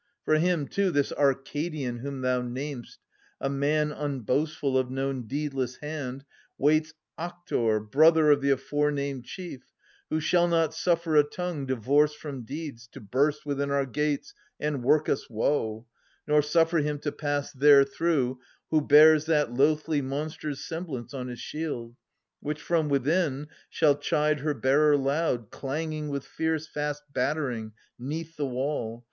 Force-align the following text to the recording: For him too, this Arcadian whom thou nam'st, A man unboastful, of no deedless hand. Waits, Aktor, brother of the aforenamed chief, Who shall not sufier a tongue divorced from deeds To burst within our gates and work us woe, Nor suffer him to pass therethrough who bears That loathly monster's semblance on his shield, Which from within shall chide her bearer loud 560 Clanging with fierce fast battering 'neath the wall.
For 0.25 0.39
him 0.39 0.67
too, 0.67 0.89
this 0.89 1.13
Arcadian 1.13 1.99
whom 1.99 2.21
thou 2.21 2.41
nam'st, 2.41 2.97
A 3.39 3.49
man 3.51 3.91
unboastful, 3.91 4.75
of 4.75 4.89
no 4.89 5.13
deedless 5.13 5.75
hand. 5.79 6.25
Waits, 6.57 6.95
Aktor, 7.19 7.79
brother 7.79 8.31
of 8.31 8.41
the 8.41 8.49
aforenamed 8.49 9.25
chief, 9.25 9.61
Who 10.09 10.19
shall 10.19 10.47
not 10.47 10.71
sufier 10.71 11.19
a 11.19 11.23
tongue 11.23 11.67
divorced 11.67 12.17
from 12.17 12.45
deeds 12.45 12.87
To 12.93 12.99
burst 12.99 13.45
within 13.45 13.69
our 13.69 13.85
gates 13.85 14.33
and 14.59 14.81
work 14.83 15.07
us 15.07 15.29
woe, 15.29 15.85
Nor 16.25 16.41
suffer 16.41 16.79
him 16.79 16.97
to 16.97 17.11
pass 17.11 17.53
therethrough 17.53 18.39
who 18.71 18.81
bears 18.81 19.25
That 19.27 19.53
loathly 19.53 20.01
monster's 20.01 20.65
semblance 20.67 21.13
on 21.13 21.27
his 21.27 21.39
shield, 21.39 21.95
Which 22.39 22.59
from 22.59 22.89
within 22.89 23.49
shall 23.69 23.95
chide 23.95 24.39
her 24.39 24.55
bearer 24.55 24.97
loud 24.97 25.51
560 25.51 25.57
Clanging 25.59 26.07
with 26.09 26.25
fierce 26.25 26.65
fast 26.65 27.03
battering 27.13 27.73
'neath 27.99 28.35
the 28.35 28.47
wall. 28.47 28.99